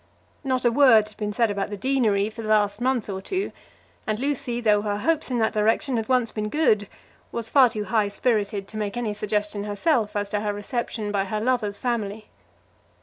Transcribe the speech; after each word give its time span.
Not 0.43 0.65
a 0.65 0.71
word 0.71 1.09
had 1.09 1.17
been 1.17 1.31
said 1.31 1.51
about 1.51 1.69
the 1.69 1.77
deanery 1.77 2.31
for 2.31 2.41
the 2.41 2.47
last 2.47 2.81
month 2.81 3.07
or 3.07 3.21
two, 3.21 3.51
and 4.07 4.19
Lucy, 4.19 4.59
though 4.59 4.81
her 4.81 4.97
hopes 4.97 5.29
in 5.29 5.37
that 5.37 5.53
direction 5.53 5.97
had 5.97 6.09
once 6.09 6.31
been 6.31 6.49
good, 6.49 6.87
was 7.31 7.51
far 7.51 7.69
too 7.69 7.83
high 7.83 8.07
spirited 8.07 8.67
to 8.69 8.77
make 8.77 8.97
any 8.97 9.13
suggestion 9.13 9.65
herself 9.65 10.15
as 10.15 10.27
to 10.29 10.39
her 10.39 10.53
reception 10.53 11.11
by 11.11 11.25
her 11.25 11.39
lover's 11.39 11.77
family. 11.77 12.29